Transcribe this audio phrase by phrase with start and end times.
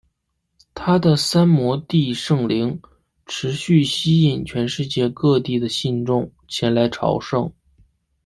[0.73, 2.81] 他的三摩地圣陵
[3.27, 7.53] 持续吸引全世界各地的信众前来朝圣。